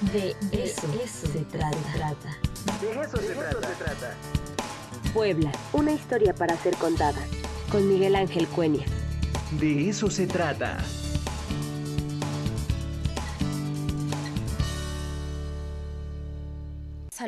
De 0.00 0.36
eso, 0.52 0.86
se 1.32 1.44
trata. 1.44 2.16
De 2.80 2.90
eso, 3.00 3.16
se, 3.16 3.34
trata. 3.34 4.14
Puebla, 5.12 5.50
una 5.72 5.90
historia 5.90 6.32
para 6.34 6.56
ser 6.56 6.76
contada. 6.76 7.20
Con 7.72 7.88
Miguel 7.88 8.14
Ángel 8.14 8.46
Cuenya. 8.46 8.86
De 9.58 9.88
eso 9.88 10.08
se 10.08 10.28
trata. 10.28 10.78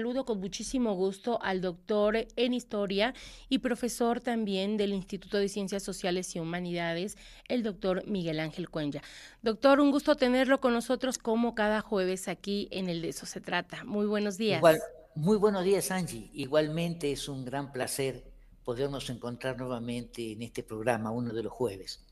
Saludo 0.01 0.25
con 0.25 0.41
muchísimo 0.41 0.95
gusto 0.95 1.39
al 1.43 1.61
doctor 1.61 2.27
en 2.37 2.55
historia 2.55 3.13
y 3.51 3.59
profesor 3.59 4.23
también 4.23 4.79
del 4.79 4.95
Instituto 4.95 5.37
de 5.37 5.51
Ciencias 5.51 5.83
Sociales 5.83 6.35
y 6.35 6.41
Humanidades, 6.41 7.19
el 7.49 7.63
doctor 7.63 8.07
Miguel 8.07 8.41
Ángel 8.41 8.71
Cuenya. 8.71 9.03
Doctor, 9.43 9.79
un 9.79 9.91
gusto 9.91 10.15
tenerlo 10.15 10.59
con 10.59 10.73
nosotros 10.73 11.19
como 11.19 11.55
cada 11.55 11.83
jueves 11.83 12.29
aquí 12.29 12.67
en 12.71 12.89
el 12.89 13.03
De 13.03 13.11
eso 13.11 13.27
se 13.27 13.43
trata. 13.43 13.85
Muy 13.85 14.07
buenos 14.07 14.39
días. 14.39 14.63
muy 15.15 15.37
buenos 15.37 15.65
días, 15.65 15.91
Angie. 15.91 16.31
Igualmente 16.33 17.13
es 17.13 17.29
un 17.29 17.45
gran 17.45 17.71
placer 17.71 18.25
podernos 18.65 19.11
encontrar 19.11 19.59
nuevamente 19.59 20.33
en 20.33 20.41
este 20.41 20.63
programa, 20.63 21.11
uno 21.11 21.35
de 21.35 21.43
los 21.43 21.53
jueves. 21.53 22.07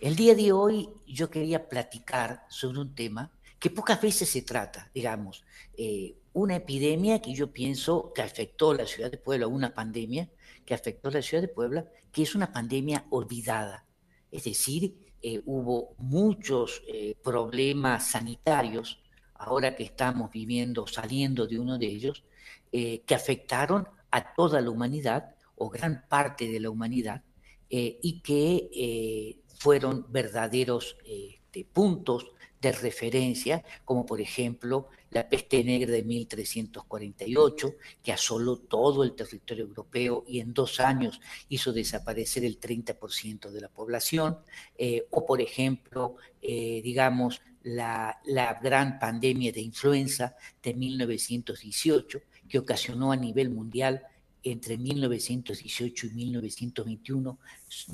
El 0.00 0.16
día 0.16 0.34
de 0.34 0.52
hoy 0.52 0.90
yo 1.06 1.30
quería 1.30 1.66
platicar 1.66 2.44
sobre 2.50 2.80
un 2.80 2.94
tema 2.94 3.32
que 3.58 3.70
pocas 3.70 4.02
veces 4.02 4.28
se 4.28 4.42
trata, 4.42 4.90
digamos, 4.92 5.44
eh, 5.78 6.16
una 6.32 6.56
epidemia 6.56 7.20
que 7.20 7.34
yo 7.34 7.52
pienso 7.52 8.12
que 8.14 8.22
afectó 8.22 8.70
a 8.70 8.76
la 8.76 8.86
ciudad 8.86 9.10
de 9.10 9.18
Puebla, 9.18 9.46
una 9.46 9.74
pandemia 9.74 10.30
que 10.64 10.74
afectó 10.74 11.08
a 11.08 11.12
la 11.12 11.22
ciudad 11.22 11.42
de 11.42 11.48
Puebla, 11.48 11.86
que 12.10 12.22
es 12.22 12.34
una 12.34 12.52
pandemia 12.52 13.06
olvidada. 13.10 13.86
Es 14.30 14.44
decir, 14.44 14.96
eh, 15.20 15.42
hubo 15.44 15.94
muchos 15.98 16.82
eh, 16.88 17.14
problemas 17.22 18.10
sanitarios, 18.10 19.02
ahora 19.34 19.76
que 19.76 19.84
estamos 19.84 20.30
viviendo, 20.30 20.86
saliendo 20.86 21.46
de 21.46 21.58
uno 21.58 21.78
de 21.78 21.86
ellos, 21.86 22.24
que 22.70 23.14
afectaron 23.14 23.86
a 24.10 24.32
toda 24.32 24.62
la 24.62 24.70
humanidad 24.70 25.34
o 25.56 25.68
gran 25.68 26.06
parte 26.08 26.48
de 26.48 26.58
la 26.58 26.70
humanidad 26.70 27.22
y 27.68 28.20
que 28.20 29.42
fueron 29.58 30.06
verdaderos 30.10 30.96
este, 31.04 31.64
puntos 31.64 32.32
de 32.62 32.72
referencia, 32.72 33.64
como 33.84 34.06
por 34.06 34.20
ejemplo 34.20 34.88
la 35.10 35.28
peste 35.28 35.62
negra 35.64 35.92
de 35.92 36.04
1348, 36.04 37.74
que 38.02 38.12
asoló 38.12 38.56
todo 38.56 39.02
el 39.02 39.14
territorio 39.14 39.64
europeo 39.64 40.24
y 40.26 40.40
en 40.40 40.54
dos 40.54 40.80
años 40.80 41.20
hizo 41.48 41.72
desaparecer 41.72 42.44
el 42.44 42.58
30% 42.58 43.50
de 43.50 43.60
la 43.60 43.68
población, 43.68 44.38
eh, 44.78 45.06
o 45.10 45.26
por 45.26 45.40
ejemplo, 45.40 46.16
eh, 46.40 46.80
digamos, 46.82 47.42
la, 47.64 48.20
la 48.24 48.58
gran 48.62 48.98
pandemia 48.98 49.52
de 49.52 49.60
influenza 49.60 50.36
de 50.62 50.74
1918, 50.74 52.20
que 52.48 52.58
ocasionó 52.58 53.12
a 53.12 53.16
nivel 53.16 53.50
mundial 53.50 54.02
entre 54.44 54.76
1918 54.78 56.06
y 56.06 56.10
1921 56.10 57.38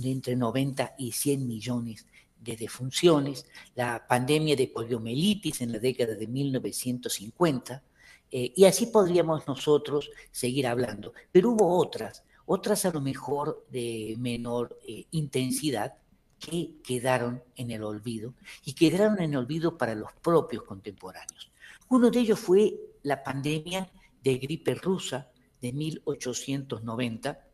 entre 0.03 0.36
90 0.36 0.94
y 0.98 1.12
100 1.12 1.47
millones 1.47 2.06
de 2.41 2.56
defunciones, 2.56 3.47
la 3.75 4.06
pandemia 4.06 4.56
de 4.56 4.69
poliomielitis 4.69 5.61
en 5.61 5.72
la 5.72 5.78
década 5.78 6.14
de 6.14 6.27
1950, 6.27 7.83
eh, 8.31 8.53
y 8.55 8.64
así 8.64 8.86
podríamos 8.86 9.47
nosotros 9.47 10.11
seguir 10.31 10.66
hablando. 10.66 11.12
Pero 11.33 11.50
hubo 11.50 11.78
otras, 11.78 12.25
otras 12.47 12.84
a 12.84 12.91
lo 12.91 13.00
mejor 13.00 13.66
de 13.70 14.14
menor 14.19 14.78
eh, 14.86 15.06
intensidad, 15.11 15.94
que 16.39 16.77
quedaron 16.84 17.42
en 17.56 17.70
el 17.70 17.83
olvido 17.83 18.34
y 18.64 18.75
quedaron 18.75 19.20
en 19.20 19.33
el 19.33 19.39
olvido 19.39 19.77
para 19.77 19.94
los 19.94 20.12
propios 20.22 20.62
contemporáneos. 20.62 21.50
Uno 21.89 22.11
de 22.11 22.20
ellos 22.20 22.39
fue 22.39 22.75
la 23.03 23.22
pandemia 23.22 23.91
de 24.22 24.39
gripe 24.39 24.75
rusa 24.75 25.31
de 25.61 25.72
1890, 25.72 27.44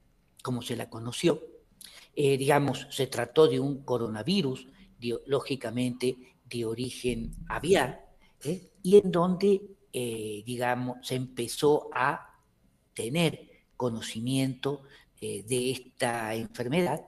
como 0.43 0.61
se 0.63 0.77
la 0.77 0.91
conoció. 0.91 1.43
Eh, 2.15 2.37
digamos, 2.37 2.87
se 2.91 3.07
trató 3.07 3.49
de 3.49 3.59
un 3.59 3.83
coronavirus 3.85 4.69
lógicamente 5.27 6.17
de 6.45 6.65
origen 6.65 7.33
aviar, 7.49 8.05
¿eh? 8.45 8.71
y 8.83 8.97
en 8.97 9.11
donde, 9.11 9.61
eh, 9.93 10.43
digamos, 10.45 11.07
se 11.07 11.15
empezó 11.15 11.89
a 11.93 12.41
tener 12.95 13.65
conocimiento 13.77 14.83
eh, 15.21 15.43
de 15.43 15.71
esta 15.71 16.35
enfermedad 16.35 17.03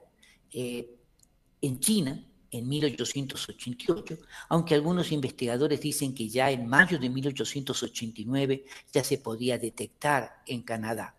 en 0.52 1.80
China 1.80 2.24
en 2.50 2.68
1888, 2.68 4.18
aunque 4.48 4.74
algunos 4.74 5.12
investigadores 5.12 5.80
dicen 5.80 6.14
que 6.14 6.28
ya 6.28 6.50
en 6.50 6.66
mayo 6.66 6.98
de 6.98 7.10
1889 7.10 8.64
ya 8.90 9.04
se 9.04 9.18
podía 9.18 9.58
detectar 9.58 10.42
en 10.46 10.62
Canadá. 10.62 11.14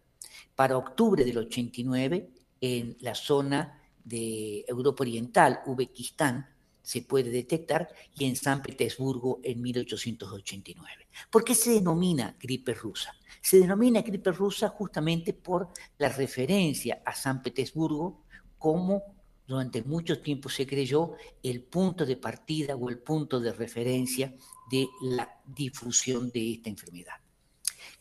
Para 0.55 0.77
octubre 0.77 1.23
del 1.23 1.37
89, 1.37 2.31
en 2.61 2.97
la 3.01 3.13
zona 3.13 3.79
de 4.03 4.65
Europa 4.67 5.03
Oriental, 5.03 5.59
Uzbekistán, 5.67 6.47
se 6.87 7.01
puede 7.01 7.29
detectar 7.29 7.89
y 8.17 8.23
en 8.23 8.37
San 8.37 8.61
Petersburgo 8.61 9.41
en 9.43 9.61
1889. 9.61 11.07
¿Por 11.29 11.43
qué 11.43 11.53
se 11.53 11.71
denomina 11.71 12.37
gripe 12.39 12.73
rusa? 12.73 13.13
Se 13.41 13.59
denomina 13.59 14.01
gripe 14.03 14.31
rusa 14.31 14.69
justamente 14.69 15.33
por 15.33 15.67
la 15.97 16.07
referencia 16.07 17.01
a 17.05 17.13
San 17.13 17.41
Petersburgo 17.41 18.23
como 18.57 19.03
durante 19.45 19.83
mucho 19.83 20.21
tiempo 20.21 20.47
se 20.47 20.65
creyó 20.65 21.15
el 21.43 21.61
punto 21.61 22.05
de 22.05 22.15
partida 22.15 22.77
o 22.77 22.87
el 22.89 22.99
punto 22.99 23.41
de 23.41 23.51
referencia 23.51 24.33
de 24.71 24.87
la 25.01 25.29
difusión 25.45 26.31
de 26.31 26.53
esta 26.53 26.69
enfermedad. 26.69 27.15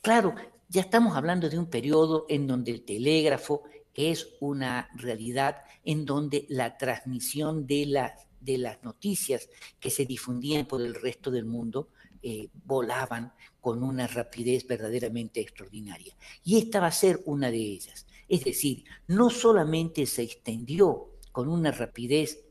Claro, 0.00 0.36
ya 0.68 0.82
estamos 0.82 1.16
hablando 1.16 1.48
de 1.48 1.58
un 1.58 1.66
periodo 1.66 2.24
en 2.28 2.46
donde 2.46 2.70
el 2.70 2.84
telégrafo 2.84 3.64
es 3.94 4.28
una 4.38 4.88
realidad, 4.94 5.56
en 5.82 6.04
donde 6.04 6.46
la 6.50 6.76
transmisión 6.76 7.66
de 7.66 7.86
las 7.86 8.26
de 8.40 8.58
las 8.58 8.82
noticias 8.82 9.48
que 9.80 9.90
se 9.90 10.06
difundían 10.06 10.66
por 10.66 10.80
el 10.82 10.94
resto 10.94 11.30
del 11.30 11.44
mundo 11.44 11.88
eh, 12.22 12.48
volaban 12.64 13.32
con 13.60 13.82
una 13.82 14.06
rapidez 14.06 14.66
verdaderamente 14.66 15.40
extraordinaria. 15.40 16.16
Y 16.44 16.58
esta 16.58 16.80
va 16.80 16.88
a 16.88 16.92
ser 16.92 17.20
una 17.24 17.50
de 17.50 17.58
ellas. 17.58 18.06
Es 18.28 18.44
decir, 18.44 18.84
no 19.06 19.30
solamente 19.30 20.06
se 20.06 20.22
extendió 20.22 21.10
con 21.32 21.48
una 21.48 21.70
rapidez 21.70 22.45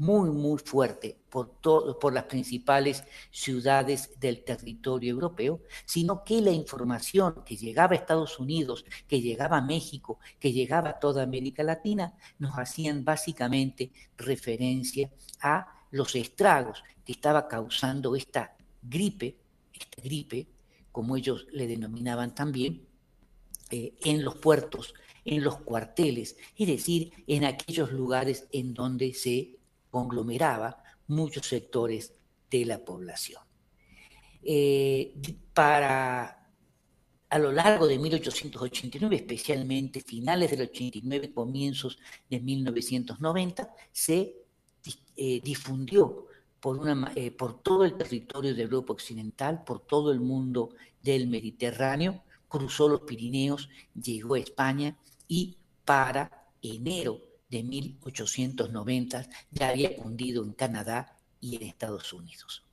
muy, 0.00 0.30
muy 0.30 0.58
fuerte 0.58 1.14
por, 1.28 1.60
por 1.60 2.14
las 2.14 2.24
principales 2.24 3.04
ciudades 3.30 4.18
del 4.18 4.44
territorio 4.44 5.10
europeo, 5.10 5.60
sino 5.84 6.24
que 6.24 6.40
la 6.40 6.52
información 6.52 7.42
que 7.44 7.58
llegaba 7.58 7.92
a 7.92 7.96
Estados 7.96 8.38
Unidos, 8.38 8.86
que 9.06 9.20
llegaba 9.20 9.58
a 9.58 9.60
México, 9.62 10.18
que 10.38 10.54
llegaba 10.54 10.88
a 10.88 10.98
toda 10.98 11.22
América 11.22 11.62
Latina, 11.62 12.14
nos 12.38 12.54
hacían 12.58 13.04
básicamente 13.04 13.92
referencia 14.16 15.12
a 15.42 15.66
los 15.90 16.14
estragos 16.14 16.82
que 17.04 17.12
estaba 17.12 17.46
causando 17.46 18.16
esta 18.16 18.56
gripe, 18.80 19.36
esta 19.74 20.00
gripe, 20.02 20.48
como 20.92 21.14
ellos 21.14 21.46
le 21.52 21.66
denominaban 21.66 22.34
también, 22.34 22.86
eh, 23.70 23.92
en 24.02 24.24
los 24.24 24.36
puertos, 24.36 24.94
en 25.26 25.44
los 25.44 25.58
cuarteles, 25.60 26.38
es 26.56 26.66
decir, 26.66 27.12
en 27.26 27.44
aquellos 27.44 27.92
lugares 27.92 28.46
en 28.50 28.72
donde 28.72 29.12
se 29.12 29.59
conglomeraba 29.90 30.82
muchos 31.08 31.46
sectores 31.46 32.14
de 32.50 32.64
la 32.64 32.84
población. 32.84 33.42
Eh, 34.42 35.14
para 35.52 36.40
a 37.30 37.38
lo 37.38 37.52
largo 37.52 37.86
de 37.86 37.96
1889, 37.96 39.14
especialmente 39.14 40.00
finales 40.00 40.50
del 40.50 40.62
89, 40.62 41.32
comienzos 41.32 41.98
de 42.28 42.40
1990, 42.40 43.72
se 43.92 44.34
eh, 45.16 45.40
difundió 45.42 46.26
por, 46.58 46.80
eh, 47.14 47.30
por 47.30 47.62
todo 47.62 47.84
el 47.84 47.96
territorio 47.96 48.52
de 48.52 48.62
Europa 48.62 48.94
Occidental, 48.94 49.62
por 49.62 49.78
todo 49.86 50.10
el 50.10 50.18
mundo 50.18 50.70
del 51.02 51.28
Mediterráneo, 51.28 52.24
cruzó 52.48 52.88
los 52.88 53.02
Pirineos, 53.02 53.68
llegó 53.94 54.34
a 54.34 54.40
España 54.40 54.98
y 55.28 55.56
para 55.84 56.48
enero 56.60 57.29
de 57.50 57.62
1890 57.62 59.28
ya 59.50 59.68
había 59.68 59.90
hundido 59.98 60.44
en 60.44 60.52
Canadá 60.52 61.16
y 61.40 61.56
en 61.56 61.62
Estados 61.62 62.12
Unidos. 62.12 62.64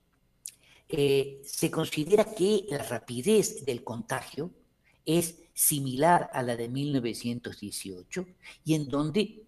Eh, 0.89 1.41
se 1.43 1.69
considera 1.69 2.23
que 2.23 2.65
la 2.69 2.83
rapidez 2.83 3.65
del 3.65 3.83
contagio 3.83 4.51
es 5.05 5.35
similar 5.53 6.29
a 6.31 6.43
la 6.43 6.55
de 6.55 6.69
1918 6.69 8.25
y 8.63 8.75
en 8.75 8.87
donde 8.87 9.43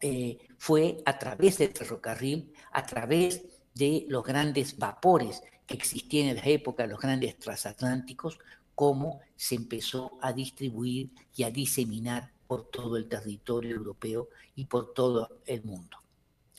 eh, 0.00 0.38
fue 0.58 1.02
a 1.06 1.18
través 1.18 1.58
del 1.58 1.72
ferrocarril, 1.72 2.52
a 2.70 2.84
través 2.84 3.42
de 3.74 4.06
los 4.08 4.22
grandes 4.22 4.76
vapores 4.76 5.42
que 5.66 5.74
existían 5.74 6.28
en 6.28 6.36
la 6.36 6.46
época, 6.46 6.86
los 6.86 7.00
grandes 7.00 7.38
transatlánticos, 7.38 8.38
cómo 8.74 9.20
se 9.36 9.54
empezó 9.54 10.18
a 10.20 10.32
distribuir 10.32 11.10
y 11.34 11.42
a 11.44 11.50
diseminar 11.50 12.30
por 12.46 12.68
todo 12.70 12.96
el 12.96 13.08
territorio 13.08 13.76
europeo 13.76 14.28
y 14.54 14.66
por 14.66 14.92
todo 14.94 15.40
el 15.46 15.64
mundo. 15.64 15.98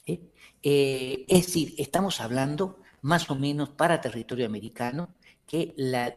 ¿eh? 0.06 0.22
Es 0.62 1.46
decir, 1.46 1.76
estamos 1.78 2.22
hablando 2.22 2.80
más 3.02 3.30
o 3.30 3.36
menos 3.36 3.70
para 3.70 4.02
territorio 4.02 4.46
americano 4.46 5.16
que 5.46 5.74
la 5.78 6.16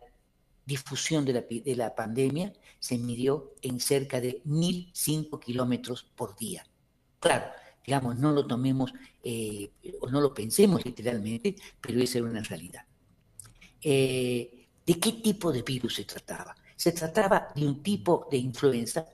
difusión 0.67 1.25
de 1.25 1.33
la, 1.33 1.41
de 1.43 1.77
la 1.77 1.95
pandemia 1.95 2.53
se 2.79 2.99
midió 2.99 3.55
en 3.63 3.81
cerca 3.81 4.21
de 4.21 4.43
1.005 4.45 5.41
kilómetros 5.41 6.05
por 6.15 6.37
día. 6.37 6.65
Claro, 7.19 7.47
digamos, 7.85 8.19
no 8.19 8.33
lo 8.33 8.47
tomemos 8.47 8.93
eh, 9.23 9.71
o 10.01 10.09
no 10.09 10.21
lo 10.21 10.33
pensemos 10.33 10.85
literalmente, 10.85 11.57
pero 11.81 12.01
esa 12.01 12.19
era 12.19 12.29
una 12.29 12.43
realidad. 12.43 12.85
Eh, 13.83 14.69
¿De 14.87 14.95
qué 14.99 15.13
tipo 15.13 15.53
de 15.53 15.63
virus 15.63 15.97
se 15.97 16.05
trataba? 16.05 16.55
Se 16.77 16.93
trataba 16.93 17.49
de 17.55 17.67
un 17.67 17.83
tipo 17.83 18.27
de 18.31 18.39
influenza, 18.39 19.07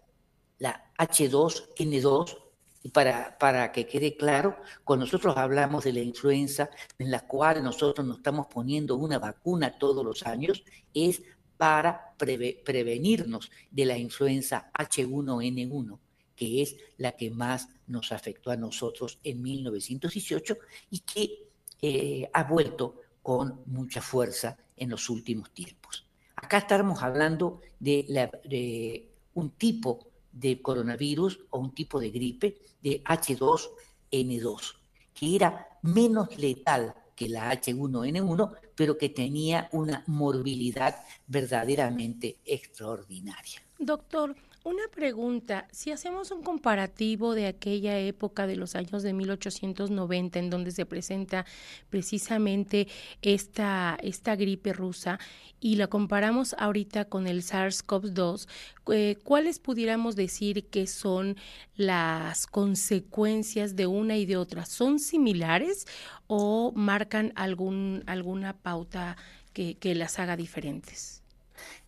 la 0.58 0.92
H2N2, 0.98 2.38
y 2.82 2.90
para, 2.90 3.36
para 3.38 3.72
que 3.72 3.86
quede 3.86 4.16
claro, 4.16 4.56
cuando 4.84 5.06
nosotros 5.06 5.36
hablamos 5.36 5.84
de 5.84 5.92
la 5.92 6.00
influenza, 6.00 6.70
en 6.98 7.10
la 7.10 7.26
cual 7.26 7.62
nosotros 7.64 8.06
nos 8.06 8.18
estamos 8.18 8.46
poniendo 8.46 8.96
una 8.96 9.18
vacuna 9.18 9.76
todos 9.76 10.04
los 10.04 10.24
años, 10.24 10.62
es 10.94 11.22
para 11.56 12.14
prevenirnos 12.16 13.50
de 13.70 13.86
la 13.86 13.98
influenza 13.98 14.70
H1N1, 14.72 15.98
que 16.34 16.62
es 16.62 16.76
la 16.98 17.12
que 17.12 17.30
más 17.30 17.68
nos 17.86 18.12
afectó 18.12 18.50
a 18.50 18.56
nosotros 18.56 19.18
en 19.24 19.42
1918 19.42 20.56
y 20.90 21.00
que 21.00 21.48
eh, 21.80 22.30
ha 22.32 22.44
vuelto 22.44 23.00
con 23.22 23.62
mucha 23.66 24.00
fuerza 24.00 24.56
en 24.76 24.90
los 24.90 25.08
últimos 25.10 25.50
tiempos. 25.52 26.06
Acá 26.36 26.58
estamos 26.58 27.02
hablando 27.02 27.60
de, 27.80 28.30
de 28.44 29.08
un 29.34 29.50
tipo 29.50 30.06
de 30.36 30.60
coronavirus 30.60 31.40
o 31.50 31.58
un 31.58 31.74
tipo 31.74 31.98
de 31.98 32.10
gripe 32.10 32.58
de 32.82 33.02
H2N2, 33.02 34.74
que 35.14 35.34
era 35.34 35.66
menos 35.82 36.36
letal 36.36 36.94
que 37.14 37.28
la 37.28 37.50
H1N1, 37.52 38.52
pero 38.74 38.98
que 38.98 39.08
tenía 39.08 39.68
una 39.72 40.04
morbilidad 40.06 41.02
verdaderamente 41.26 42.38
extraordinaria. 42.44 43.62
Doctor, 43.78 44.36
una 44.66 44.88
pregunta, 44.88 45.68
si 45.70 45.92
hacemos 45.92 46.32
un 46.32 46.42
comparativo 46.42 47.36
de 47.36 47.46
aquella 47.46 48.00
época 48.00 48.48
de 48.48 48.56
los 48.56 48.74
años 48.74 49.04
de 49.04 49.12
1890 49.12 50.40
en 50.40 50.50
donde 50.50 50.72
se 50.72 50.84
presenta 50.84 51.46
precisamente 51.88 52.88
esta, 53.22 53.96
esta 54.02 54.34
gripe 54.34 54.72
rusa 54.72 55.20
y 55.60 55.76
la 55.76 55.86
comparamos 55.86 56.56
ahorita 56.58 57.04
con 57.04 57.28
el 57.28 57.42
SARS-CoV-2, 57.42 58.48
eh, 58.92 59.16
¿cuáles 59.22 59.60
pudiéramos 59.60 60.16
decir 60.16 60.64
que 60.64 60.88
son 60.88 61.36
las 61.76 62.48
consecuencias 62.48 63.76
de 63.76 63.86
una 63.86 64.16
y 64.16 64.26
de 64.26 64.36
otra? 64.36 64.66
¿Son 64.66 64.98
similares 64.98 65.86
o 66.26 66.72
marcan 66.74 67.32
algún, 67.36 68.02
alguna 68.06 68.56
pauta 68.56 69.16
que, 69.52 69.76
que 69.76 69.94
las 69.94 70.18
haga 70.18 70.36
diferentes? 70.36 71.22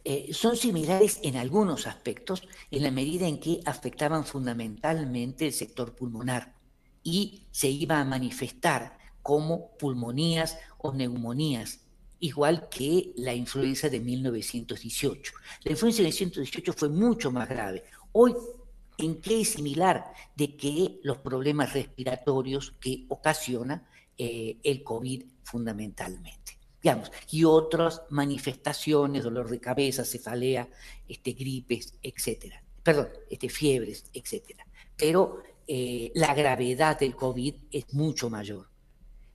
Eh, 0.04 0.32
son 0.32 0.56
similares 0.56 1.20
en 1.22 1.36
algunos 1.36 1.86
aspectos 1.86 2.42
en 2.70 2.82
la 2.82 2.90
medida 2.90 3.26
en 3.26 3.38
que 3.40 3.60
afectaban 3.64 4.24
fundamentalmente 4.24 5.46
el 5.46 5.52
sector 5.52 5.94
pulmonar 5.94 6.54
y 7.02 7.46
se 7.50 7.68
iba 7.68 8.00
a 8.00 8.04
manifestar 8.04 8.98
como 9.22 9.76
pulmonías 9.76 10.58
o 10.78 10.92
neumonías, 10.92 11.80
igual 12.20 12.68
que 12.68 13.12
la 13.16 13.34
influenza 13.34 13.88
de 13.88 14.00
1918. 14.00 15.32
La 15.64 15.72
influenza 15.72 15.98
de 15.98 16.08
1918 16.08 16.72
fue 16.72 16.88
mucho 16.88 17.30
más 17.30 17.48
grave. 17.48 17.84
Hoy, 18.12 18.34
¿en 18.96 19.20
qué 19.20 19.42
es 19.42 19.50
similar? 19.50 20.12
De 20.34 20.56
que 20.56 21.00
los 21.02 21.18
problemas 21.18 21.72
respiratorios 21.72 22.74
que 22.80 23.04
ocasiona 23.08 23.86
eh, 24.16 24.58
el 24.62 24.82
COVID 24.82 25.24
fundamentalmente 25.42 26.57
y 27.30 27.44
otras 27.44 28.02
manifestaciones, 28.10 29.24
dolor 29.24 29.48
de 29.50 29.60
cabeza, 29.60 30.04
cefalea, 30.04 30.68
este, 31.08 31.32
gripes, 31.32 31.94
etcétera. 32.02 32.62
Perdón, 32.82 33.08
este, 33.28 33.48
fiebres, 33.48 34.04
etcétera. 34.12 34.66
Pero 34.96 35.42
eh, 35.66 36.10
la 36.14 36.34
gravedad 36.34 36.98
del 36.98 37.14
COVID 37.14 37.54
es 37.70 37.92
mucho 37.92 38.30
mayor. 38.30 38.68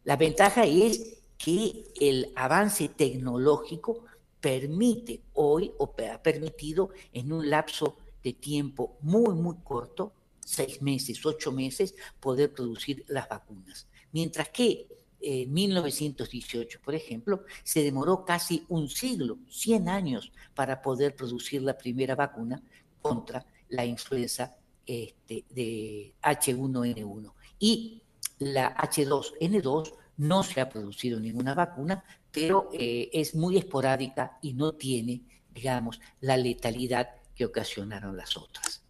La 0.03 0.17
ventaja 0.17 0.65
es 0.65 1.21
que 1.37 1.85
el 1.99 2.31
avance 2.35 2.89
tecnológico 2.89 4.05
permite 4.39 5.21
hoy, 5.33 5.71
o 5.77 5.93
ha 6.11 6.21
permitido 6.21 6.89
en 7.13 7.31
un 7.31 7.49
lapso 7.49 7.97
de 8.23 8.33
tiempo 8.33 8.97
muy, 9.01 9.35
muy 9.35 9.57
corto, 9.63 10.13
seis 10.43 10.81
meses, 10.81 11.25
ocho 11.25 11.51
meses, 11.51 11.95
poder 12.19 12.53
producir 12.53 13.05
las 13.07 13.29
vacunas. 13.29 13.87
Mientras 14.11 14.49
que 14.49 14.87
en 15.23 15.53
1918, 15.53 16.79
por 16.83 16.93
ejemplo, 16.93 17.45
se 17.63 17.81
demoró 17.81 18.25
casi 18.25 18.65
un 18.67 18.89
siglo, 18.89 19.39
100 19.49 19.89
años, 19.89 20.31
para 20.53 20.81
poder 20.81 21.15
producir 21.15 21.61
la 21.61 21.77
primera 21.77 22.15
vacuna 22.15 22.61
contra 23.01 23.45
la 23.69 23.85
influenza 23.85 24.55
este, 24.85 25.45
de 25.49 26.13
H1N1. 26.21 27.33
Y 27.59 28.03
la 28.39 28.75
H2N2 28.75 29.93
no 30.17 30.43
se 30.43 30.61
ha 30.61 30.69
producido 30.69 31.19
ninguna 31.19 31.53
vacuna, 31.53 32.03
pero 32.31 32.69
eh, 32.73 33.09
es 33.13 33.35
muy 33.35 33.57
esporádica 33.57 34.37
y 34.41 34.53
no 34.53 34.73
tiene, 34.73 35.21
digamos, 35.53 35.99
la 36.19 36.35
letalidad 36.37 37.09
que 37.35 37.45
ocasionaron 37.45 38.17
las 38.17 38.37
otras. 38.37 38.83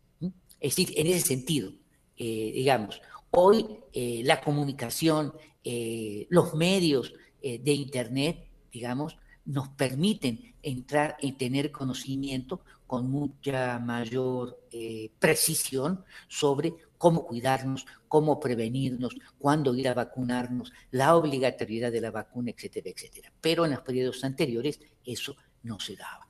Es 0.59 0.75
decir, 0.75 0.93
en 0.97 1.07
ese 1.07 1.27
sentido, 1.27 1.73
eh, 2.17 2.51
digamos, 2.53 3.01
hoy 3.31 3.79
eh, 3.91 4.21
la 4.23 4.41
comunicación, 4.41 5.33
eh, 5.63 6.27
los 6.29 6.53
medios 6.55 7.13
eh, 7.41 7.59
de 7.59 7.71
Internet, 7.71 8.47
digamos, 8.71 9.17
nos 9.45 9.69
permiten 9.69 10.55
entrar 10.61 11.17
y 11.21 11.33
tener 11.33 11.71
conocimiento 11.71 12.61
con 12.87 13.09
mucha 13.09 13.79
mayor 13.79 14.59
eh, 14.71 15.11
precisión 15.19 16.03
sobre 16.27 16.73
cómo 16.97 17.25
cuidarnos, 17.25 17.85
cómo 18.07 18.39
prevenirnos, 18.39 19.15
cuándo 19.37 19.75
ir 19.75 19.87
a 19.87 19.93
vacunarnos, 19.93 20.71
la 20.91 21.15
obligatoriedad 21.15 21.91
de 21.91 22.01
la 22.01 22.11
vacuna, 22.11 22.51
etcétera, 22.51 22.89
etcétera. 22.89 23.31
Pero 23.41 23.65
en 23.65 23.71
los 23.71 23.81
periodos 23.81 24.23
anteriores 24.23 24.79
eso 25.05 25.35
no 25.63 25.79
se 25.79 25.95
daba. 25.95 26.27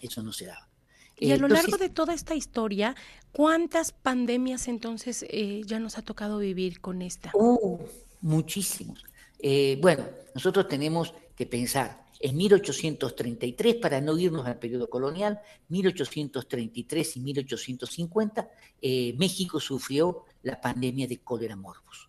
Eso 0.00 0.22
no 0.22 0.32
se 0.32 0.46
daba. 0.46 0.68
Y 1.16 1.32
a 1.32 1.36
lo 1.36 1.48
largo 1.48 1.76
de 1.76 1.88
toda 1.88 2.14
esta 2.14 2.34
historia, 2.34 2.96
¿cuántas 3.32 3.92
pandemias 3.92 4.68
entonces 4.68 5.24
ya 5.64 5.78
nos 5.78 5.98
ha 5.98 6.02
tocado 6.02 6.38
vivir 6.38 6.80
con 6.80 7.02
esta? 7.02 7.30
Uh, 7.34 7.78
muchísimos. 8.24 9.04
Eh, 9.38 9.78
bueno, 9.80 10.04
nosotros 10.34 10.66
tenemos 10.66 11.14
que 11.36 11.46
pensar 11.46 12.04
en 12.18 12.36
1833, 12.36 13.76
para 13.76 14.00
no 14.00 14.16
irnos 14.16 14.46
al 14.46 14.58
periodo 14.58 14.88
colonial, 14.88 15.40
1833 15.68 17.16
y 17.16 17.20
1850, 17.20 18.48
eh, 18.80 19.14
México 19.18 19.60
sufrió 19.60 20.24
la 20.42 20.58
pandemia 20.58 21.06
de 21.06 21.18
cólera 21.18 21.54
morbus. 21.54 22.08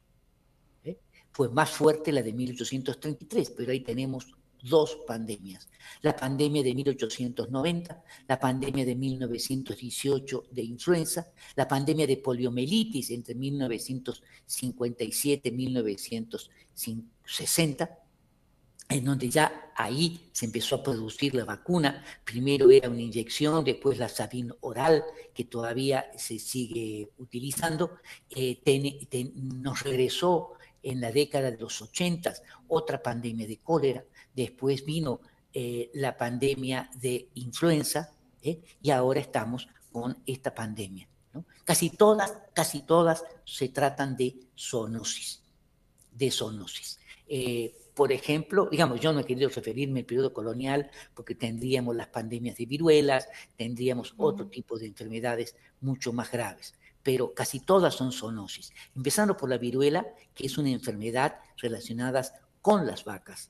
¿eh? 0.85 0.97
Fue 1.31 1.49
más 1.49 1.71
fuerte 1.71 2.13
la 2.13 2.23
de 2.23 2.31
1833, 2.31 3.49
pero 3.51 3.73
ahí 3.73 3.81
tenemos 3.81 4.27
dos 4.65 4.97
pandemias. 5.07 5.69
La 6.01 6.13
pandemia 6.15 6.63
de 6.63 6.73
1890, 6.73 8.03
la 8.27 8.39
pandemia 8.39 8.83
de 8.85 8.95
1918 8.95 10.45
de 10.51 10.63
influenza, 10.63 11.27
la 11.55 11.67
pandemia 11.67 12.07
de 12.07 12.17
poliomielitis 12.17 13.11
entre 13.11 13.35
1957 13.35 15.49
y 15.49 15.51
1960, 15.51 17.99
en 18.89 19.03
donde 19.03 19.29
ya 19.29 19.71
ahí 19.75 20.29
se 20.31 20.45
empezó 20.45 20.75
a 20.75 20.83
producir 20.83 21.35
la 21.35 21.45
vacuna. 21.45 22.03
Primero 22.23 22.71
era 22.71 22.89
una 22.89 23.01
inyección, 23.01 23.63
después 23.63 23.97
la 23.97 24.09
sabin 24.09 24.53
oral, 24.61 25.03
que 25.33 25.45
todavía 25.45 26.11
se 26.17 26.37
sigue 26.39 27.09
utilizando. 27.17 27.97
Eh, 28.29 28.61
nos 29.35 29.83
regresó 29.83 30.53
en 30.83 31.01
la 31.01 31.11
década 31.11 31.51
de 31.51 31.57
los 31.57 31.81
80 31.81 32.33
otra 32.67 33.01
pandemia 33.01 33.47
de 33.47 33.57
cólera 33.57 34.03
después 34.35 34.85
vino 34.85 35.21
eh, 35.53 35.89
la 35.93 36.17
pandemia 36.17 36.89
de 36.95 37.29
influenza 37.35 38.11
¿eh? 38.43 38.61
y 38.81 38.91
ahora 38.91 39.21
estamos 39.21 39.67
con 39.91 40.17
esta 40.25 40.53
pandemia. 40.53 41.07
Casi 41.63 41.89
todas, 41.89 42.37
casi 42.53 42.81
todas 42.81 43.23
se 43.43 43.69
tratan 43.69 44.15
de 44.15 44.35
zoonosis, 44.55 45.41
de 46.11 46.31
zoonosis. 46.31 46.99
Eh, 47.27 47.73
por 47.93 48.11
ejemplo, 48.11 48.67
digamos, 48.69 48.99
yo 48.99 49.13
no 49.13 49.21
he 49.21 49.25
querido 49.25 49.49
referirme 49.49 50.01
al 50.01 50.05
periodo 50.05 50.33
colonial 50.33 50.91
porque 51.13 51.33
tendríamos 51.33 51.95
las 51.95 52.07
pandemias 52.07 52.57
de 52.57 52.65
viruelas, 52.65 53.27
tendríamos 53.55 54.13
otro 54.17 54.47
tipo 54.47 54.77
de 54.77 54.87
enfermedades 54.87 55.55
mucho 55.79 56.11
más 56.11 56.29
graves, 56.31 56.75
pero 57.01 57.33
casi 57.33 57.61
todas 57.61 57.95
son 57.95 58.11
zoonosis. 58.11 58.73
Empezando 58.95 59.37
por 59.37 59.49
la 59.49 59.57
viruela, 59.57 60.05
que 60.33 60.45
es 60.45 60.57
una 60.57 60.69
enfermedad 60.69 61.37
relacionada 61.57 62.23
con 62.61 62.85
las 62.85 63.05
vacas, 63.05 63.49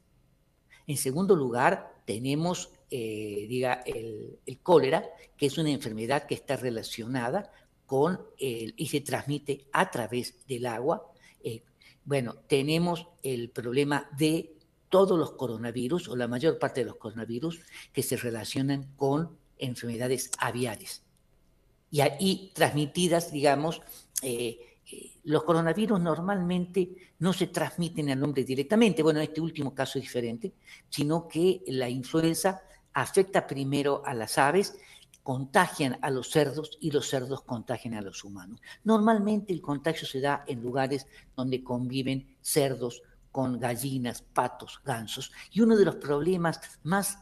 en 0.87 0.97
segundo 0.97 1.35
lugar, 1.35 2.01
tenemos 2.05 2.71
eh, 2.91 3.45
diga, 3.49 3.83
el, 3.85 4.59
cólera, 4.61 5.03
que 5.35 5.47
es 5.47 5.57
una 5.57 5.71
enfermedad 5.71 6.27
que 6.27 6.35
está 6.35 6.55
relacionada 6.55 7.51
con 7.85 8.21
el, 8.37 8.73
y 8.77 8.87
se 8.87 9.01
transmite 9.01 9.65
a 9.73 9.89
través 9.89 10.35
del 10.47 10.65
agua. 10.65 11.11
Eh, 11.43 11.63
bueno, 12.03 12.35
tenemos 12.47 13.07
el 13.23 13.49
problema 13.49 14.09
de 14.17 14.53
todos 14.89 15.17
los 15.17 15.31
coronavirus 15.31 16.07
o 16.07 16.15
la 16.15 16.27
mayor 16.27 16.59
parte 16.59 16.81
de 16.81 16.85
los 16.85 16.97
coronavirus 16.97 17.59
que 17.91 18.03
se 18.03 18.17
relacionan 18.17 18.93
con 18.95 19.37
enfermedades 19.57 20.31
aviares 20.37 21.01
y, 21.89 22.01
y 22.19 22.51
transmitidas, 22.53 23.31
digamos, 23.31 23.81
eh, 24.21 24.74
los 25.23 25.43
coronavirus 25.43 25.99
normalmente 25.99 27.13
no 27.19 27.33
se 27.33 27.47
transmiten 27.47 28.09
al 28.09 28.23
hombre 28.23 28.43
directamente, 28.43 29.01
bueno, 29.01 29.19
en 29.19 29.29
este 29.29 29.41
último 29.41 29.73
caso 29.73 29.97
es 29.97 30.03
diferente, 30.03 30.53
sino 30.89 31.27
que 31.27 31.63
la 31.67 31.89
influenza 31.89 32.61
afecta 32.93 33.47
primero 33.47 34.03
a 34.05 34.13
las 34.13 34.37
aves, 34.37 34.77
contagian 35.23 35.97
a 36.03 36.11
los 36.11 36.29
cerdos 36.29 36.77
y 36.79 36.91
los 36.91 37.09
cerdos 37.09 37.41
contagian 37.41 37.95
a 37.95 38.01
los 38.01 38.23
humanos. 38.23 38.61
Normalmente 38.83 39.53
el 39.53 39.61
contagio 39.61 40.07
se 40.07 40.21
da 40.21 40.43
en 40.45 40.61
lugares 40.61 41.07
donde 41.35 41.63
conviven 41.63 42.37
cerdos 42.41 43.01
con 43.31 43.59
gallinas, 43.59 44.21
patos, 44.21 44.79
gansos. 44.85 45.31
Y 45.51 45.61
uno 45.61 45.75
de 45.75 45.85
los 45.85 45.95
problemas 45.95 46.61
más 46.83 47.17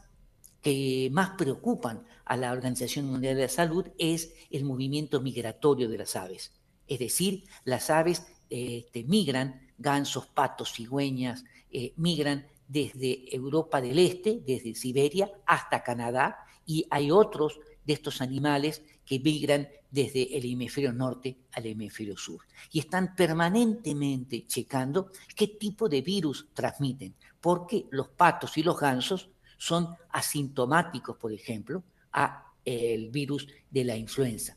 que 0.60 1.08
más 1.12 1.30
preocupan 1.30 2.04
a 2.24 2.36
la 2.36 2.52
Organización 2.52 3.06
Mundial 3.06 3.36
de 3.36 3.42
la 3.42 3.48
Salud 3.48 3.86
es 3.98 4.32
el 4.50 4.64
movimiento 4.64 5.20
migratorio 5.20 5.88
de 5.88 5.98
las 5.98 6.14
aves. 6.14 6.52
Es 6.86 6.98
decir, 6.98 7.44
las 7.64 7.90
aves 7.90 8.26
este, 8.50 9.04
migran, 9.04 9.60
gansos, 9.78 10.26
patos, 10.26 10.72
cigüeñas, 10.72 11.44
eh, 11.70 11.92
migran 11.96 12.46
desde 12.68 13.34
Europa 13.34 13.80
del 13.80 13.98
Este, 13.98 14.40
desde 14.46 14.74
Siberia 14.74 15.30
hasta 15.46 15.82
Canadá, 15.82 16.38
y 16.66 16.86
hay 16.90 17.10
otros 17.10 17.58
de 17.84 17.92
estos 17.92 18.20
animales 18.20 18.82
que 19.04 19.18
migran 19.18 19.68
desde 19.90 20.36
el 20.36 20.44
hemisferio 20.44 20.92
norte 20.92 21.36
al 21.52 21.66
hemisferio 21.66 22.16
sur. 22.16 22.40
Y 22.72 22.80
están 22.80 23.14
permanentemente 23.14 24.46
checando 24.46 25.10
qué 25.36 25.48
tipo 25.48 25.88
de 25.88 26.00
virus 26.00 26.48
transmiten, 26.54 27.14
porque 27.40 27.86
los 27.90 28.08
patos 28.08 28.56
y 28.56 28.62
los 28.62 28.78
gansos 28.78 29.28
son 29.58 29.94
asintomáticos, 30.10 31.16
por 31.16 31.32
ejemplo, 31.32 31.82
a 32.12 32.52
el 32.64 33.10
virus 33.10 33.46
de 33.70 33.84
la 33.84 33.96
influenza 33.96 34.56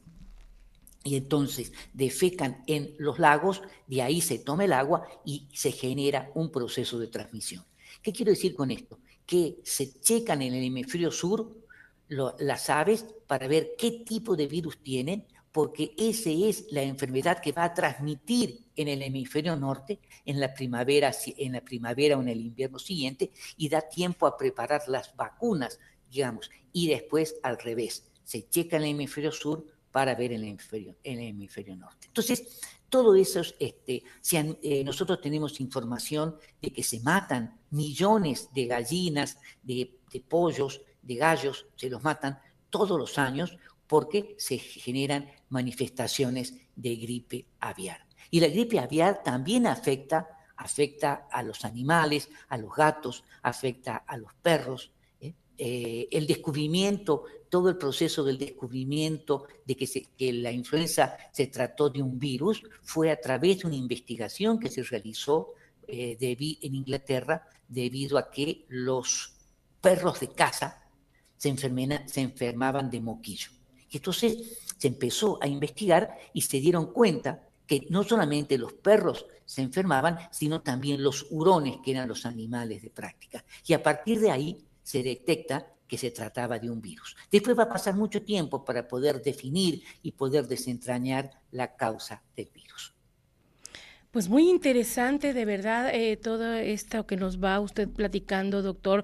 y 1.07 1.15
entonces 1.15 1.71
defecan 1.93 2.63
en 2.67 2.93
los 2.97 3.17
lagos, 3.17 3.61
de 3.87 4.01
ahí 4.01 4.19
se 4.19 4.39
toma 4.39 4.65
el 4.65 4.73
agua 4.73 5.07
y 5.23 5.47
se 5.53 5.71
genera 5.71 6.29
un 6.35 6.51
proceso 6.51 6.99
de 6.99 7.07
transmisión. 7.07 7.63
¿Qué 8.01 8.11
quiero 8.11 8.31
decir 8.31 8.53
con 8.53 8.71
esto? 8.71 8.99
Que 9.25 9.59
se 9.63 10.01
checan 10.01 10.41
en 10.41 10.53
el 10.53 10.65
hemisferio 10.65 11.09
sur 11.09 11.55
las 12.09 12.69
aves 12.69 13.05
para 13.25 13.47
ver 13.47 13.75
qué 13.77 14.03
tipo 14.05 14.35
de 14.35 14.47
virus 14.47 14.83
tienen, 14.83 15.25
porque 15.53 15.93
esa 15.97 16.29
es 16.29 16.65
la 16.71 16.83
enfermedad 16.83 17.39
que 17.41 17.53
va 17.53 17.63
a 17.63 17.73
transmitir 17.73 18.65
en 18.75 18.89
el 18.89 19.01
hemisferio 19.01 19.55
norte 19.55 20.01
en 20.25 20.41
la 20.41 20.53
primavera, 20.53 21.13
en 21.25 21.53
la 21.53 21.61
primavera 21.61 22.17
o 22.17 22.21
en 22.21 22.27
el 22.27 22.41
invierno 22.41 22.79
siguiente 22.79 23.31
y 23.55 23.69
da 23.69 23.81
tiempo 23.81 24.27
a 24.27 24.35
preparar 24.35 24.81
las 24.89 25.15
vacunas, 25.15 25.79
digamos, 26.11 26.51
y 26.73 26.89
después 26.89 27.37
al 27.43 27.57
revés. 27.59 28.09
Se 28.25 28.49
checa 28.49 28.75
en 28.75 28.83
el 28.83 28.89
hemisferio 28.89 29.31
sur 29.31 29.65
para 29.97 30.13
ver 30.13 30.31
en 30.31 30.43
el 30.43 30.49
hemisferio, 30.49 30.95
el 31.03 31.19
hemisferio 31.21 31.75
norte. 31.75 32.05
Entonces, 32.05 32.61
todo 32.87 33.15
eso, 33.15 33.41
este, 33.59 34.03
eh, 34.31 34.83
nosotros 34.83 35.19
tenemos 35.19 35.59
información 35.59 36.35
de 36.61 36.71
que 36.71 36.83
se 36.83 36.99
matan 36.99 37.59
millones 37.71 38.49
de 38.53 38.67
gallinas, 38.67 39.39
de, 39.63 39.97
pollos, 40.29 40.83
de 41.01 41.15
gallos, 41.15 41.65
se 41.75 41.89
los 41.89 42.03
matan 42.03 42.39
todos 42.69 42.99
los 42.99 43.17
años 43.17 43.57
porque 43.87 44.35
se 44.37 44.59
generan 44.59 45.31
manifestaciones 45.49 46.53
de 46.75 46.95
gripe 46.95 47.47
aviar. 47.59 48.05
Y 48.29 48.39
la 48.39 48.49
gripe 48.49 48.77
aviar 48.77 49.23
también 49.23 49.65
afecta, 49.65 50.27
afecta 50.57 51.27
a 51.31 51.41
los 51.41 51.65
animales, 51.65 52.29
a 52.49 52.57
los 52.59 52.71
gatos, 52.75 53.23
afecta 53.41 53.95
a 53.95 54.15
los 54.15 54.31
perros, 54.35 54.91
eh, 55.59 56.07
el 56.11 56.27
descubrimiento, 56.27 57.23
todo 57.49 57.69
el 57.69 57.77
proceso 57.77 58.23
del 58.23 58.37
descubrimiento 58.37 59.45
de 59.65 59.75
que, 59.75 60.33
la 60.33 60.51
influenza 60.51 61.17
se 61.31 61.47
trató 61.47 61.89
de 61.89 62.01
un 62.01 62.19
virus 62.19 62.63
fue 62.83 63.11
a 63.11 63.19
través 63.19 63.59
de 63.59 63.67
una 63.67 63.75
investigación 63.75 64.59
que 64.59 64.69
se 64.69 64.83
realizó 64.83 65.53
eh, 65.87 66.17
en 66.19 66.75
Inglaterra 66.75 67.47
debido 67.67 68.17
a 68.17 68.29
que 68.29 68.65
los 68.69 69.33
perros 69.81 70.19
de 70.19 70.29
casa 70.29 70.83
se, 71.37 71.55
se 71.57 72.21
enfermaban 72.21 72.89
de 72.89 73.01
moquillo. 73.01 73.51
Y 73.89 73.97
entonces 73.97 74.59
se 74.77 74.87
empezó 74.87 75.39
a 75.41 75.47
investigar 75.47 76.17
y 76.33 76.41
se 76.41 76.59
dieron 76.59 76.91
cuenta 76.91 77.47
que 77.65 77.85
no 77.89 78.03
solamente 78.03 78.57
los 78.57 78.73
perros 78.73 79.25
se 79.45 79.61
enfermaban, 79.61 80.17
sino 80.31 80.61
también 80.61 81.03
los 81.03 81.27
hurones, 81.29 81.77
que 81.83 81.91
eran 81.91 82.07
los 82.07 82.25
animales 82.25 82.81
de 82.81 82.89
práctica. 82.89 83.43
Y 83.65 83.73
a 83.73 83.83
partir 83.83 84.19
de 84.19 84.31
ahí 84.31 84.57
se 84.83 85.03
detecta 85.03 85.73
que 85.88 85.98
se 85.98 86.12
trataba 86.12 86.60
de 86.60 86.70
un 86.70 86.82
virus. 86.82 87.15
Después 87.32 87.58
va 87.58 87.63
a 87.63 87.70
pasar 87.70 87.96
mucho 87.96 88.22
tiempo 88.22 88.65
para 88.65 88.88
poder 88.88 89.22
definir 89.22 89.84
y 90.01 90.12
poder 90.12 90.48
desentrañar 90.48 91.32
la 91.51 91.75
causa 91.75 92.24
del 92.36 92.50
virus. 92.53 92.94
Pues 94.12 94.29
muy 94.29 94.50
interesante, 94.50 95.34
de 95.34 95.46
verdad, 95.46 95.94
eh, 95.94 96.17
todo 96.17 96.53
esto 96.53 97.06
que 97.06 97.17
nos 97.17 97.44
va 97.44 97.60
usted 97.60 97.88
platicando, 97.88 98.62
doctor, 98.62 99.03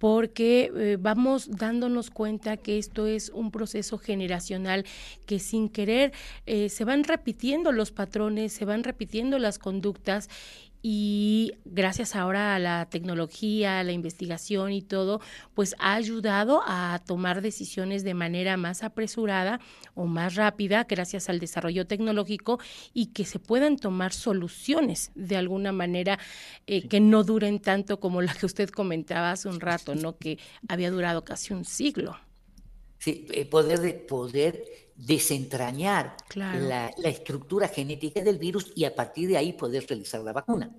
porque 0.00 0.72
eh, 0.74 0.96
vamos 0.98 1.50
dándonos 1.50 2.10
cuenta 2.10 2.56
que 2.56 2.78
esto 2.78 3.06
es 3.06 3.28
un 3.28 3.50
proceso 3.50 3.98
generacional 3.98 4.86
que 5.26 5.38
sin 5.38 5.68
querer 5.68 6.12
eh, 6.46 6.70
se 6.70 6.86
van 6.86 7.04
repitiendo 7.04 7.70
los 7.70 7.92
patrones, 7.92 8.54
se 8.54 8.64
van 8.64 8.82
repitiendo 8.82 9.38
las 9.38 9.58
conductas 9.58 10.30
y 10.82 11.54
gracias 11.64 12.16
ahora 12.16 12.54
a 12.54 12.58
la 12.58 12.88
tecnología, 12.88 13.80
a 13.80 13.84
la 13.84 13.92
investigación 13.92 14.72
y 14.72 14.82
todo, 14.82 15.20
pues 15.54 15.74
ha 15.78 15.94
ayudado 15.94 16.62
a 16.66 17.00
tomar 17.06 17.42
decisiones 17.42 18.02
de 18.02 18.14
manera 18.14 18.56
más 18.56 18.82
apresurada 18.82 19.60
o 19.94 20.06
más 20.06 20.36
rápida 20.36 20.86
gracias 20.88 21.28
al 21.28 21.38
desarrollo 21.38 21.86
tecnológico 21.86 22.58
y 22.94 23.06
que 23.06 23.24
se 23.24 23.38
puedan 23.38 23.76
tomar 23.76 24.12
soluciones 24.12 25.10
de 25.14 25.36
alguna 25.36 25.72
manera 25.72 26.18
eh, 26.66 26.88
que 26.88 27.00
no 27.00 27.24
duren 27.24 27.60
tanto 27.60 28.00
como 28.00 28.22
la 28.22 28.34
que 28.34 28.46
usted 28.46 28.70
comentaba 28.70 29.32
hace 29.32 29.48
un 29.48 29.60
rato, 29.60 29.94
¿no? 29.94 30.16
Que 30.20 30.38
había 30.68 30.90
durado 30.90 31.24
casi 31.24 31.54
un 31.54 31.64
siglo. 31.64 32.16
Sí, 32.98 33.26
eh, 33.30 33.46
poder, 33.46 33.80
de, 33.80 33.94
poder 33.94 34.89
desentrañar 35.06 36.16
la, 36.34 36.88
estructura 37.04 37.68
genética 37.68 38.22
del 38.22 38.38
virus 38.38 38.72
y 38.74 38.84
a 38.84 38.94
partir 38.94 39.28
de 39.28 39.38
ahí 39.38 39.54
poder 39.54 39.86
realizar 39.88 40.20
la 40.20 40.32
vacuna. 40.32 40.70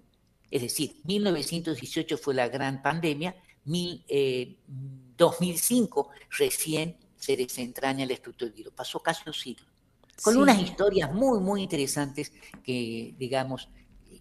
Es 0.49 0.61
decir, 0.61 0.95
1918 1.05 2.17
fue 2.17 2.33
la 2.35 2.47
gran 2.47 2.81
pandemia, 2.81 3.35
2005 3.65 6.09
eh, 6.13 6.17
recién 6.37 6.95
se 7.15 7.35
desentraña 7.35 8.05
la 8.05 8.13
estructura 8.13 8.49
del 8.49 8.57
virus. 8.57 8.73
Pasó 8.73 8.99
casi 8.99 9.23
un 9.25 9.33
siglo. 9.33 9.65
Con 10.21 10.37
unas 10.37 10.61
historias 10.61 11.11
muy, 11.11 11.39
muy 11.39 11.63
interesantes 11.63 12.31
que, 12.63 13.15
digamos, 13.17 13.69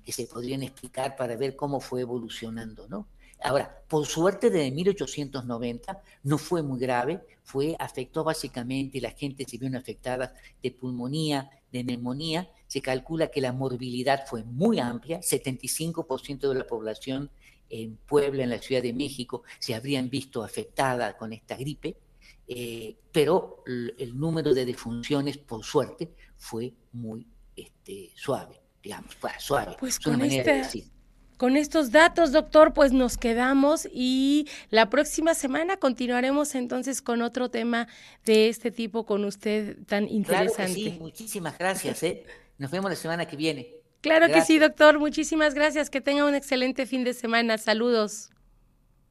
que 0.05 0.13
se 0.13 0.27
podrían 0.27 0.63
explicar 0.63 1.17
para 1.17 1.37
ver 1.37 1.57
cómo 1.57 1.81
fue 1.81 2.03
evolucionando, 2.03 2.87
¿no? 2.89 3.09
Ahora, 3.43 3.83
por 3.89 4.07
suerte 4.07 4.51
desde 4.51 4.71
1890 4.71 6.03
no 6.25 6.39
fue 6.39 6.63
muy 6.63 6.79
grave, 6.79 7.21
fue, 7.43 7.75
afectó 7.79 8.23
básicamente, 8.23 9.01
la 9.01 9.11
gente 9.11 9.45
se 9.49 9.59
vio 9.59 9.77
afectada 9.77 10.35
de 10.63 10.71
pulmonía, 10.71 11.51
de 11.73 11.85
neumonía, 11.85 12.51
se 12.67 12.81
calcula 12.81 13.31
que 13.31 13.41
la 13.41 13.53
morbilidad 13.53 14.27
fue 14.27 14.45
muy 14.45 14.79
amplia, 14.79 15.21
75% 15.21 16.49
de 16.49 16.55
la 16.55 16.67
población 16.67 17.31
en 17.69 17.97
Puebla, 17.97 18.45
en 18.45 18.51
la 18.51 18.59
Ciudad 18.59 18.83
de 18.83 18.93
México, 18.93 19.43
se 19.59 19.75
habrían 19.75 20.11
visto 20.11 20.43
afectada 20.43 21.17
con 21.17 21.33
esta 21.33 21.57
gripe, 21.57 21.97
eh, 22.47 22.97
pero 23.13 23.63
el 23.67 24.19
número 24.19 24.53
de 24.53 24.65
defunciones, 24.65 25.39
por 25.39 25.65
suerte, 25.65 26.13
fue 26.37 26.73
muy 26.93 27.27
este, 27.55 28.11
suave, 28.15 28.61
digamos, 28.83 29.17
suave. 29.39 29.77
Pues 29.79 30.01
con 30.01 30.19
manera 30.19 30.53
de 30.53 30.59
decir. 30.59 30.85
Con 31.41 31.57
estos 31.57 31.91
datos, 31.91 32.33
doctor, 32.33 32.75
pues 32.75 32.93
nos 32.93 33.17
quedamos 33.17 33.89
y 33.91 34.47
la 34.69 34.91
próxima 34.91 35.33
semana 35.33 35.79
continuaremos 35.79 36.55
entonces 36.55 37.01
con 37.01 37.23
otro 37.23 37.49
tema 37.49 37.89
de 38.27 38.51
este 38.51 38.71
tipo 38.71 39.07
con 39.07 39.25
usted 39.25 39.79
tan 39.87 40.07
interesante. 40.07 40.75
sí, 40.75 40.99
muchísimas 41.01 41.57
gracias. 41.57 42.03
¿eh? 42.03 42.25
Nos 42.59 42.71
vemos 42.71 42.91
la 42.91 42.97
semana 42.97 43.25
que 43.25 43.37
viene. 43.37 43.71
Claro 44.03 44.27
que 44.27 44.43
sí, 44.43 44.59
doctor. 44.59 44.99
Muchísimas 44.99 45.55
gracias. 45.55 45.89
Que 45.89 46.03
tenga 46.03 46.27
un 46.27 46.35
excelente 46.35 46.85
fin 46.85 47.05
de 47.05 47.15
semana. 47.15 47.57
Saludos. 47.57 48.29